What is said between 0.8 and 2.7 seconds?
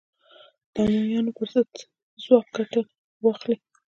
امویانو پر ضد ځواک